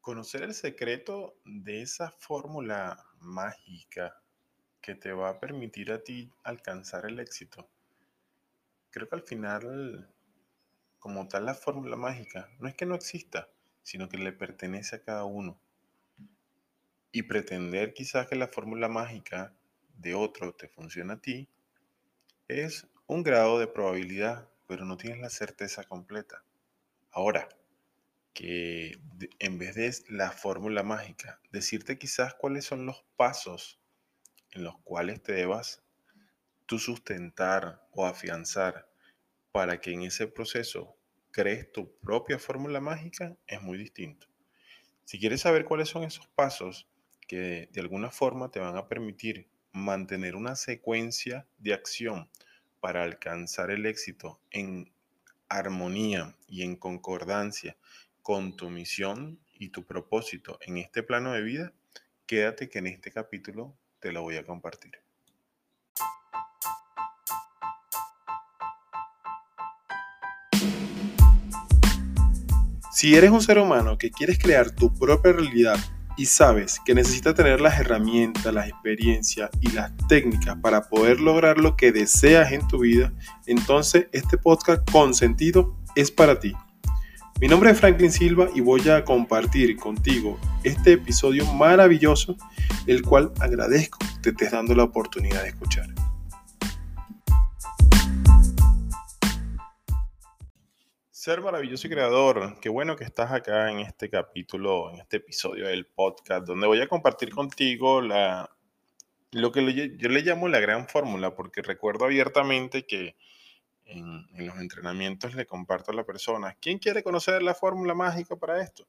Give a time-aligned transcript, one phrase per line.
[0.00, 4.22] Conocer el secreto de esa fórmula mágica
[4.80, 7.68] que te va a permitir a ti alcanzar el éxito.
[8.88, 10.10] Creo que al final,
[10.98, 13.50] como tal, la fórmula mágica no es que no exista,
[13.82, 15.60] sino que le pertenece a cada uno.
[17.12, 19.54] Y pretender quizás que la fórmula mágica
[19.98, 21.46] de otro te funcione a ti
[22.48, 26.42] es un grado de probabilidad, pero no tienes la certeza completa.
[27.10, 27.50] Ahora,
[28.32, 28.98] que
[29.38, 33.80] en vez de la fórmula mágica, decirte quizás cuáles son los pasos
[34.52, 35.82] en los cuales te debas
[36.66, 38.88] tú sustentar o afianzar
[39.52, 40.96] para que en ese proceso
[41.32, 44.26] crees tu propia fórmula mágica es muy distinto.
[45.04, 46.88] Si quieres saber cuáles son esos pasos
[47.26, 52.30] que de alguna forma te van a permitir mantener una secuencia de acción
[52.80, 54.92] para alcanzar el éxito en
[55.48, 57.76] armonía y en concordancia
[58.22, 61.72] con tu misión y tu propósito en este plano de vida,
[62.26, 64.92] quédate que en este capítulo te lo voy a compartir.
[72.92, 75.78] Si eres un ser humano que quieres crear tu propia realidad
[76.16, 81.58] y sabes que necesitas tener las herramientas, las experiencias y las técnicas para poder lograr
[81.58, 83.12] lo que deseas en tu vida,
[83.46, 86.52] entonces este podcast con sentido es para ti.
[87.40, 92.36] Mi nombre es Franklin Silva y voy a compartir contigo este episodio maravilloso,
[92.86, 95.86] el cual agradezco que te estés dando la oportunidad de escuchar.
[101.10, 105.66] Ser maravilloso y creador, qué bueno que estás acá en este capítulo, en este episodio
[105.66, 108.50] del podcast, donde voy a compartir contigo la,
[109.30, 113.16] lo que yo le llamo la gran fórmula, porque recuerdo abiertamente que
[113.90, 118.62] en, los entrenamientos le comparto a la persona, ¿quién quiere conocer la fórmula mágica para
[118.62, 118.86] esto?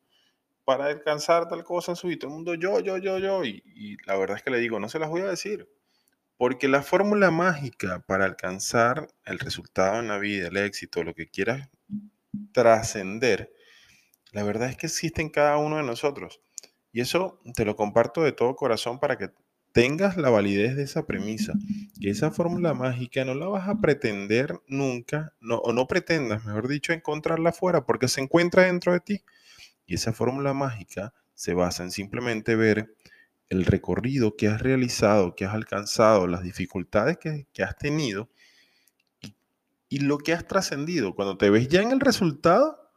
[0.63, 2.19] Para alcanzar tal cosa en su vida.
[2.23, 3.43] El mundo, yo, yo, yo, yo.
[3.43, 5.67] Y, y la verdad es que le digo, no se las voy a decir.
[6.37, 11.27] Porque la fórmula mágica para alcanzar el resultado en la vida, el éxito, lo que
[11.27, 11.69] quieras
[12.51, 13.53] trascender,
[14.31, 16.41] la verdad es que existe en cada uno de nosotros.
[16.93, 19.29] Y eso te lo comparto de todo corazón para que
[19.71, 21.53] tengas la validez de esa premisa,
[21.99, 26.67] que esa fórmula mágica no la vas a pretender nunca, no, o no pretendas, mejor
[26.67, 29.23] dicho, encontrarla afuera, porque se encuentra dentro de ti.
[29.85, 32.95] Y esa fórmula mágica se basa en simplemente ver
[33.49, 38.29] el recorrido que has realizado, que has alcanzado, las dificultades que, has tenido
[39.21, 39.35] y,
[39.89, 41.15] y lo que has trascendido.
[41.15, 42.89] Cuando te ves ya en el resultado,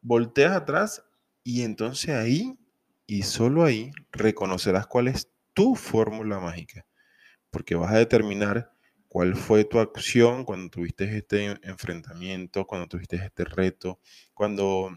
[0.00, 1.04] volteas atrás
[1.44, 2.58] y entonces ahí
[3.06, 5.28] y solo ahí reconocerás cuál es
[5.58, 6.86] tu fórmula mágica,
[7.50, 8.70] porque vas a determinar
[9.08, 13.98] cuál fue tu acción cuando tuviste este enfrentamiento, cuando tuviste este reto,
[14.34, 14.94] cuando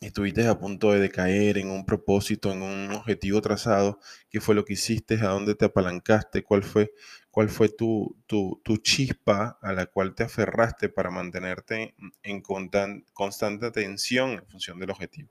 [0.00, 3.98] estuviste a punto de decaer en un propósito, en un objetivo trazado,
[4.30, 6.92] qué fue lo que hiciste, a dónde te apalancaste, cuál fue,
[7.32, 13.66] cuál fue tu, tu, tu chispa a la cual te aferraste para mantenerte en constante
[13.66, 15.30] atención en función del objetivo.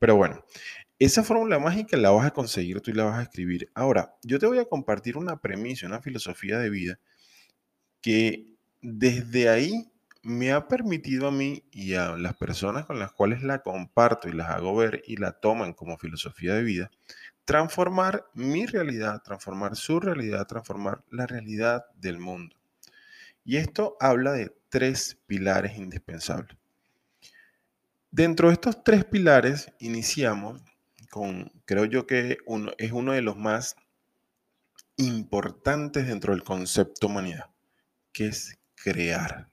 [0.00, 0.44] Pero bueno,
[0.98, 3.70] esa fórmula mágica la vas a conseguir tú y la vas a escribir.
[3.74, 6.98] Ahora, yo te voy a compartir una premisa, una filosofía de vida
[8.00, 9.90] que desde ahí
[10.22, 14.32] me ha permitido a mí y a las personas con las cuales la comparto y
[14.32, 16.90] las hago ver y la toman como filosofía de vida,
[17.44, 22.56] transformar mi realidad, transformar su realidad, transformar la realidad del mundo.
[23.44, 26.58] Y esto habla de tres pilares indispensables.
[28.10, 30.62] Dentro de estos tres pilares iniciamos
[31.64, 33.76] creo yo que uno, es uno de los más
[34.96, 37.50] importantes dentro del concepto humanidad,
[38.12, 39.48] que es crear.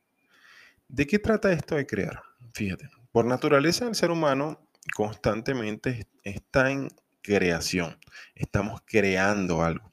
[0.88, 2.22] ¿De qué trata esto de crear?
[2.54, 6.90] Fíjate, por naturaleza el ser humano constantemente está en
[7.22, 7.98] creación,
[8.36, 9.92] estamos creando algo.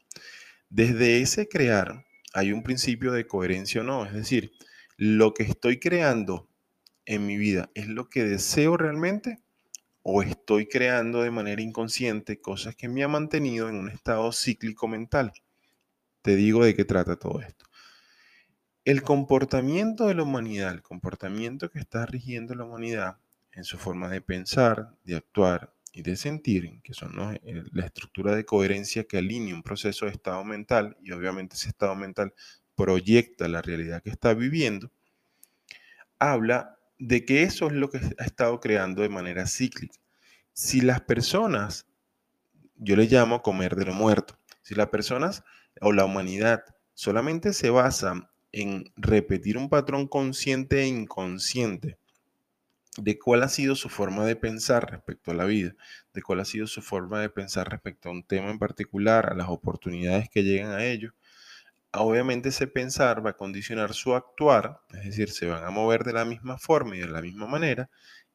[0.69, 4.53] Desde ese crear hay un principio de coherencia o no, es decir,
[4.97, 6.49] lo que estoy creando
[7.05, 9.43] en mi vida es lo que deseo realmente
[10.03, 14.89] o estoy creando de manera inconsciente cosas que me han mantenido en un estado cíclico
[14.89, 15.33] mental.
[16.23, 17.67] Te digo de qué trata todo esto.
[18.85, 23.19] El comportamiento de la humanidad, el comportamiento que está rigiendo la humanidad
[23.53, 27.13] en su forma de pensar, de actuar y de sentir, que son
[27.45, 31.69] eh, la estructura de coherencia que alinea un proceso de estado mental y obviamente ese
[31.69, 32.35] estado mental
[32.75, 34.91] proyecta la realidad que está viviendo,
[36.19, 39.99] habla de que eso es lo que ha estado creando de manera cíclica.
[40.53, 41.87] Si las personas,
[42.77, 45.43] yo le llamo comer de lo muerto, si las personas
[45.81, 46.63] o la humanidad
[46.95, 51.99] solamente se basa en repetir un patrón consciente e inconsciente
[52.99, 55.75] de cuál ha sido su forma de pensar respecto a la vida,
[56.15, 59.35] de cuál ha sido su forma de pensar respecto a un tema en particular, a
[59.35, 61.15] las oportunidades que llegan a ellos.
[61.95, 66.15] Obviamente ese pensar va a condicionar su actuar, es decir, se van a mover de
[66.15, 67.91] la misma forma y de la misma manera,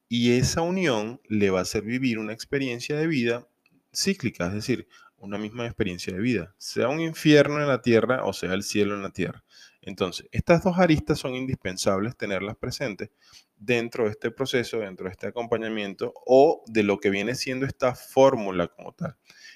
[0.08, 3.48] y esa unión le va a hacer vivir una experiencia de vida
[3.94, 4.88] cíclica, es decir,
[5.18, 8.96] una misma experiencia de vida, sea un infierno en la tierra o sea el cielo
[8.96, 9.44] en la tierra.
[9.82, 13.10] Entonces, estas dos aristas son indispensables tenerlas presentes
[13.56, 17.96] dentro de este proceso, dentro de este acompañamiento o de lo que viene siendo esta
[17.96, 19.16] fórmula como tal.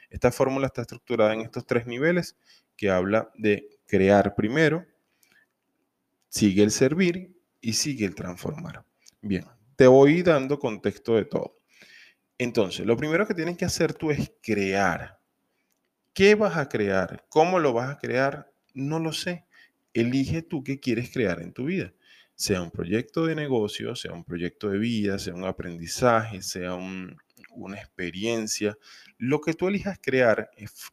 [0.09, 2.38] Esta fórmula está estructurada en estos tres niveles
[2.75, 4.88] que habla de crear primero,
[6.30, 8.86] sigue el servir y sigue el transformar.
[9.22, 9.46] Bien,
[9.76, 11.60] te voy dando contexto de todo.
[12.38, 15.20] Entonces, lo primero que tienes que hacer tú es crear.
[16.14, 17.26] ¿Qué vas a crear?
[17.28, 18.54] ¿Cómo lo vas a crear?
[18.74, 19.46] No lo sé.
[19.94, 21.94] Elige tú qué quieres crear en tu vida.
[22.34, 27.78] Sea un proyecto de negocio, sea un proyecto de vida, sea un aprendizaje, sea una
[27.78, 28.78] experiencia.
[29.18, 30.50] Lo que tú elijas crear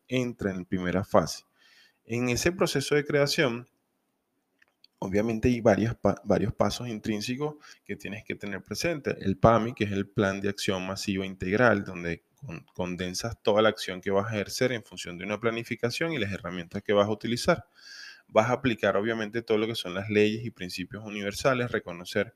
[0.08, 1.47] entra en primera fase.
[2.10, 3.68] En ese proceso de creación,
[4.98, 5.94] obviamente hay varios,
[6.24, 9.14] varios pasos intrínsecos que tienes que tener presente.
[9.20, 12.24] El PAMI, que es el Plan de Acción Masiva Integral, donde
[12.72, 16.32] condensas toda la acción que vas a ejercer en función de una planificación y las
[16.32, 17.66] herramientas que vas a utilizar.
[18.28, 22.34] Vas a aplicar obviamente todo lo que son las leyes y principios universales, reconocer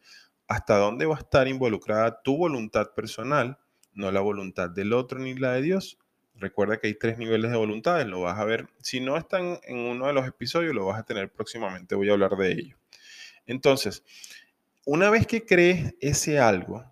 [0.49, 3.59] hasta dónde va a estar involucrada tu voluntad personal,
[3.95, 5.99] no la voluntad del otro ni la de Dios,
[6.35, 8.69] Recuerda que hay tres niveles de voluntades, lo vas a ver.
[8.81, 12.13] Si no están en uno de los episodios, lo vas a tener próximamente, voy a
[12.13, 12.77] hablar de ello.
[13.47, 14.03] Entonces,
[14.85, 16.85] una vez que crees ese algo,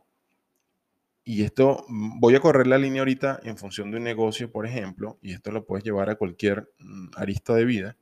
[1.25, 4.67] y esto mm, voy a correr la línea ahorita en función de un negocio, por
[4.67, 7.97] ejemplo, y esto lo puedes llevar a cualquier mm, arista de vida,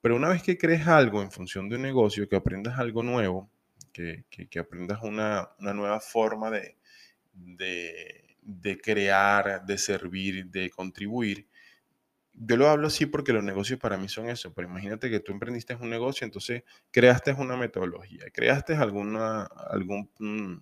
[0.00, 3.50] pero una vez que crees algo en función de un negocio, que aprendas algo nuevo,
[3.92, 4.24] que,
[4.60, 6.76] aprendas una, nueva forma de
[8.82, 11.46] crear, de servir, de contribuir.
[12.32, 15.32] Yo lo hablo así porque los negocios para mí son eso, pero imagínate que tú
[15.32, 19.48] emprendiste un negocio, entonces creaste una metodología, creaste alguna,
[20.18, 20.54] mm,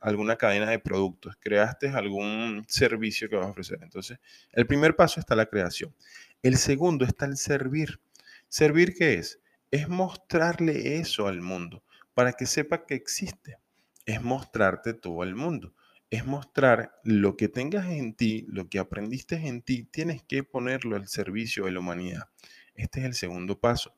[0.00, 3.78] alguna cadena de productos, creaste algún servicio que vas a ofrecer.
[3.82, 4.18] Entonces,
[4.52, 5.94] el primer paso está la creación.
[6.42, 8.00] El segundo está el servir.
[8.48, 9.40] ¿Servir qué es?
[9.70, 13.56] Es mostrarle eso al mundo para que sepa que existe.
[14.04, 15.74] Es mostrarte todo al mundo
[16.10, 20.96] es mostrar lo que tengas en ti, lo que aprendiste en ti, tienes que ponerlo
[20.96, 22.28] al servicio de la humanidad.
[22.74, 23.94] Este es el segundo paso.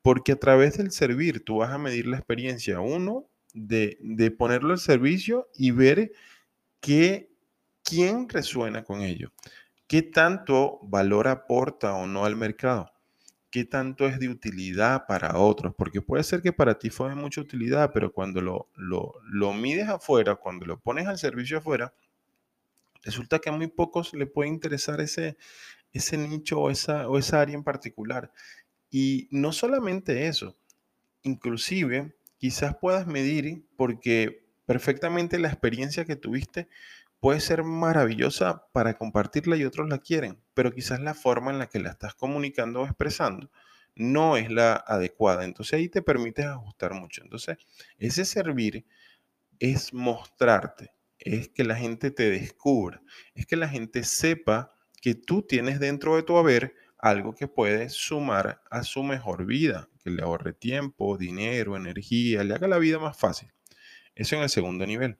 [0.00, 3.98] Porque a través del servir tú vas a medir la experiencia, uno, de,
[4.38, 6.12] ponerlo al servicio y ver
[6.80, 7.32] qué,
[7.82, 9.32] quién resuena con ello,
[9.88, 12.92] qué tanto valor aporta o no al mercado
[13.50, 17.14] qué tanto es de utilidad para otros, porque puede ser que para ti fue de
[17.14, 21.94] mucha utilidad, pero cuando lo, lo, mides afuera, cuando lo pones al servicio afuera,
[23.02, 25.36] resulta que a muy pocos le puede interesar ese,
[25.92, 28.32] ese nicho o esa, o esa área en particular.
[28.90, 30.56] Y no solamente eso,
[31.22, 36.68] inclusive quizás puedas medir porque perfectamente la experiencia que tuviste
[37.26, 41.68] puede ser maravillosa para compartirla y otros la quieren, pero quizás la forma en la
[41.68, 43.50] que la estás comunicando o expresando
[43.96, 45.44] no es la adecuada.
[45.44, 47.24] Entonces ahí te permites ajustar mucho.
[47.24, 47.58] Entonces,
[47.98, 48.86] ese servir
[49.58, 53.02] es mostrarte, es que la gente te descubra,
[53.34, 54.72] es que la gente sepa
[55.02, 59.88] que tú tienes dentro de tu haber algo que puede sumar a su mejor vida,
[60.04, 63.50] que le ahorre tiempo, dinero, energía, le haga la vida más fácil.
[64.14, 65.18] Eso en el segundo nivel.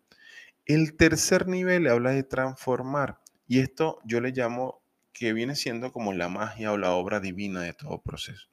[0.66, 4.82] El tercer nivel habla de transformar y esto yo le llamo
[5.12, 8.48] que viene siendo como la magia o la obra divina de todo proceso.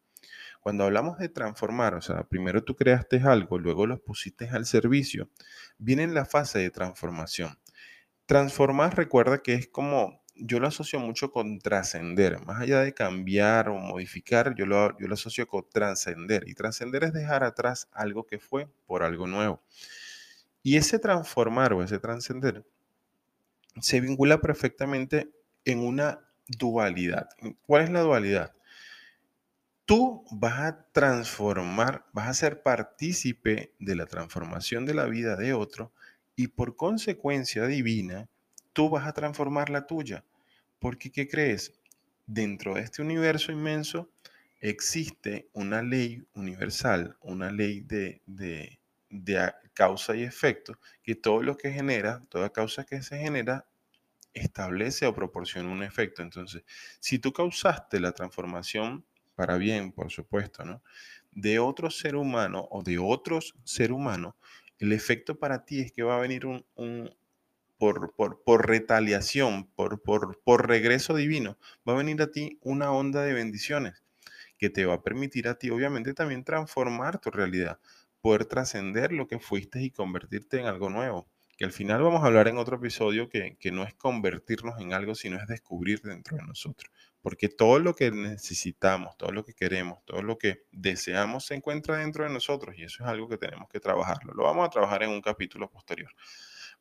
[0.62, 5.32] Cuando hablamos de transformar, o sea, primero tú creaste algo, luego lo pusiste al servicio,
[5.79, 7.58] viene la fase de transformación.
[8.27, 13.70] Transformar recuerda que es como, yo lo asocio mucho con trascender, más allá de cambiar
[13.70, 16.48] o modificar, yo lo, yo lo asocio con trascender.
[16.48, 19.63] Y trascender es dejar atrás algo que fue por algo nuevo.
[20.63, 22.65] Y ese transformar o ese trascender
[23.82, 25.29] se vincula perfectamente
[25.65, 27.29] en una dualidad.
[27.65, 28.53] ¿Cuál es la dualidad?
[29.86, 35.53] Tú vas a transformar, vas a ser partícipe de la transformación de la vida de
[35.53, 35.91] otro
[36.36, 38.29] y por consecuencia divina,
[38.72, 40.24] tú vas a transformar la tuya.
[40.79, 41.74] Porque, ¿qué crees?
[42.25, 44.10] Dentro de este universo inmenso
[44.62, 48.79] existe una ley universal, una ley de, de,
[49.13, 53.67] de causa y efecto, que todo lo que genera, toda causa que se genera,
[54.34, 56.24] establece o proporciona un efecto.
[56.24, 56.63] Entonces,
[57.00, 59.05] si tú causaste la transformación
[59.36, 60.82] para bien, por supuesto, ¿no?
[61.32, 64.34] De otro ser humano o de otros ser humanos,
[64.79, 66.65] el efecto para ti es que va a venir un,
[67.77, 72.91] por, por, por, retaliación, por, por, por regreso divino, va a venir a ti una
[72.91, 74.03] onda de bendiciones
[74.58, 77.79] que te va a permitir a ti, obviamente, también transformar tu realidad,
[78.24, 81.27] poder trascender lo que fuiste y convertirte en algo nuevo.
[81.58, 84.94] Que al final vamos a hablar en otro episodio que, que no es convertirnos en
[84.94, 86.89] algo, sino es descubrir dentro de nosotros.
[87.22, 91.98] Porque todo lo que necesitamos, todo lo que queremos, todo lo que deseamos se encuentra
[91.98, 94.34] dentro de nosotros y eso es algo que tenemos que trabajarlo.
[94.34, 96.12] Lo vamos a trabajar en un capítulo posterior.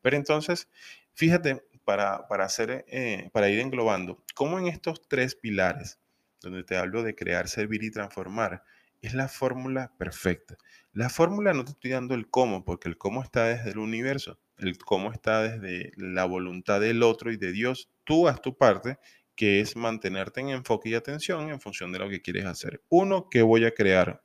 [0.01, 0.69] Pero entonces,
[1.13, 5.99] fíjate, para, para, hacer, eh, para ir englobando, cómo en estos tres pilares,
[6.41, 8.63] donde te hablo de crear, servir y transformar,
[9.03, 10.57] es la fórmula perfecta.
[10.93, 14.39] La fórmula no te estoy dando el cómo, porque el cómo está desde el universo,
[14.59, 17.91] el cómo está desde la voluntad del otro y de Dios.
[18.05, 18.99] Tú haz tu parte
[19.35, 22.83] que es mantenerte en enfoque y atención en función de lo que quieres hacer.
[22.89, 24.23] Uno, ¿qué voy a crear?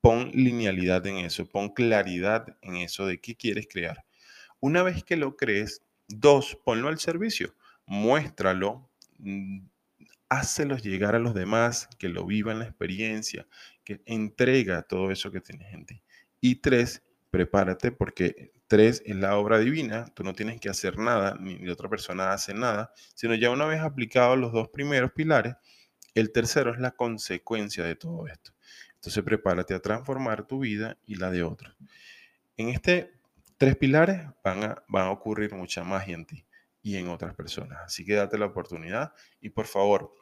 [0.00, 4.04] Pon linealidad en eso, pon claridad en eso de qué quieres crear.
[4.60, 7.54] Una vez que lo crees, dos, ponlo al servicio,
[7.86, 9.66] muéstralo, mm,
[10.30, 13.46] hácelos llegar a los demás, que lo vivan la experiencia,
[13.84, 16.02] que entrega todo eso que tienes en ti.
[16.40, 21.36] Y tres, prepárate porque tres es la obra divina, tú no tienes que hacer nada,
[21.38, 25.56] ni otra persona hace nada, sino ya una vez aplicado los dos primeros pilares,
[26.14, 28.52] el tercero es la consecuencia de todo esto.
[28.94, 31.76] Entonces prepárate a transformar tu vida y la de otros.
[32.56, 33.20] En este
[33.56, 36.46] tres pilares van a, van a ocurrir mucha magia en ti
[36.82, 37.78] y en otras personas.
[37.84, 40.14] Así que date la oportunidad y por favor,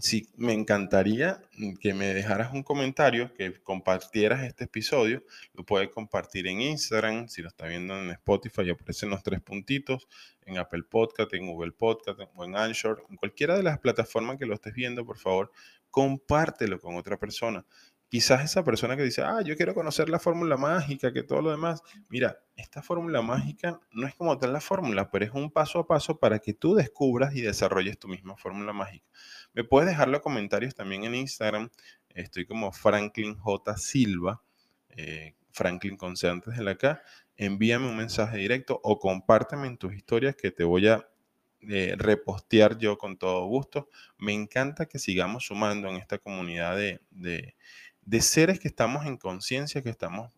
[0.00, 1.42] Sí, me encantaría
[1.80, 5.24] que me dejaras un comentario, que compartieras este episodio.
[5.54, 10.06] Lo puedes compartir en Instagram, si lo está viendo en Spotify, aparecen los tres puntitos,
[10.46, 14.46] en Apple Podcast, en Google Podcast o en Anchor, en cualquiera de las plataformas que
[14.46, 15.50] lo estés viendo, por favor,
[15.90, 17.64] compártelo con otra persona
[18.08, 21.50] quizás esa persona que dice, ah, yo quiero conocer la fórmula mágica, que todo lo
[21.50, 25.78] demás, mira, esta fórmula mágica no es como tal la fórmula, pero es un paso
[25.80, 29.06] a paso para que tú descubras y desarrolles tu misma fórmula mágica.
[29.54, 31.70] Me puedes dejar los comentarios también en Instagram,
[32.10, 33.76] estoy como Franklin J.
[33.76, 34.42] Silva,
[34.90, 37.02] eh, Franklin con de la K,
[37.36, 41.08] envíame un mensaje directo o compárteme en tus historias que te voy a
[41.62, 43.88] eh, repostear yo con todo gusto.
[44.16, 47.54] Me encanta que sigamos sumando en esta comunidad de
[48.08, 50.32] de seres que estamos en conciencia, que estamos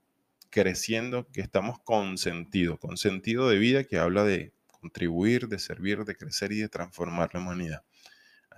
[0.51, 6.05] creciendo, que estamos con sentido, con sentido de vida que habla de contribuir, de servir,
[6.05, 7.85] de crecer y de transformar la humanidad.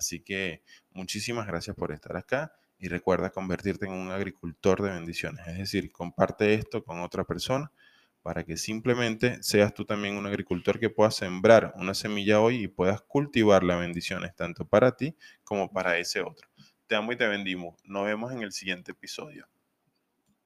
[0.03, 5.47] Así que muchísimas gracias por estar acá y recuerda convertirte en un agricultor de bendiciones,
[5.47, 7.71] es decir, comparte esto con otra persona
[8.21, 12.69] para que simplemente seas tú también un agricultor que pueda sembrar una semilla hoy y
[12.69, 16.49] puedas cultivar las bendiciones tanto para ti como para ese otro.
[16.89, 17.81] Te amo y te bendimos.
[17.85, 19.47] Nos vemos en el siguiente episodio.